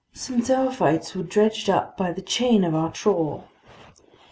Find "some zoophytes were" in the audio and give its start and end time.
0.13-1.21